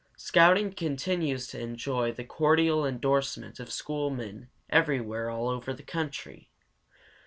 Scouting 0.17 0.73
continues 0.73 1.45
to 1.49 1.59
enjoy 1.59 2.11
the 2.11 2.23
cordial 2.23 2.83
indorsement 2.83 3.59
of 3.59 3.71
school 3.71 4.09
men 4.09 4.49
everywhere 4.67 5.29
all 5.29 5.47
over 5.47 5.73
the 5.75 5.83
country. 5.83 6.49